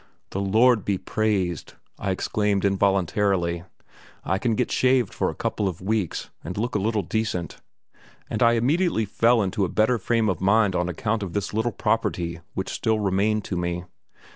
"The 0.31 0.41
Lord 0.41 0.83
be 0.83 0.97
praised," 0.97 1.75
I 1.99 2.09
exclaimed 2.09 2.65
involuntarily; 2.65 3.65
"I 4.25 4.39
can 4.39 4.53
still 4.53 4.57
get 4.57 4.71
shaved 4.71 5.13
for 5.13 5.29
a 5.29 5.35
couple 5.35 5.67
of 5.69 5.79
weeks, 5.79 6.31
and 6.43 6.57
look 6.57 6.73
a 6.73 6.79
little 6.79 7.03
decent"; 7.03 7.61
and 8.27 8.41
I 8.41 8.53
immediately 8.53 9.05
fell 9.05 9.43
into 9.43 9.63
a 9.63 9.69
better 9.69 9.99
frame 9.99 10.27
of 10.27 10.41
mind 10.41 10.75
on 10.75 10.89
account 10.89 11.21
of 11.21 11.33
this 11.33 11.53
little 11.53 11.71
property 11.71 12.39
which 12.55 12.69
still 12.73 12.97
remained 12.97 13.43
to 13.43 13.57
me. 13.57 13.83